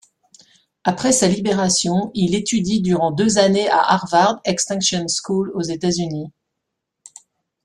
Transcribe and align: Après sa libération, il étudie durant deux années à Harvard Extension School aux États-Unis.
Après 0.83 1.11
sa 1.11 1.27
libération, 1.27 2.09
il 2.15 2.33
étudie 2.33 2.81
durant 2.81 3.11
deux 3.11 3.37
années 3.37 3.69
à 3.69 3.81
Harvard 3.83 4.41
Extension 4.45 5.05
School 5.07 5.51
aux 5.53 5.61
États-Unis. 5.61 6.31